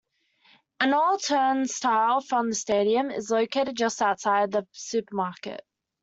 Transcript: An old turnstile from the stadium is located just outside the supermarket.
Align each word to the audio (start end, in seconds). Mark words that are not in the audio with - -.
An 0.79 0.95
old 0.95 1.21
turnstile 1.23 2.21
from 2.21 2.49
the 2.49 2.55
stadium 2.55 3.11
is 3.11 3.29
located 3.29 3.75
just 3.77 4.01
outside 4.01 4.49
the 4.51 4.65
supermarket. 4.71 5.63